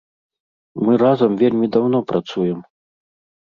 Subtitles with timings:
[0.87, 2.65] Мы разам вельмі даўно працуем.